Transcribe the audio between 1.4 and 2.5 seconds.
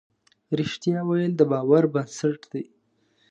باور بنسټ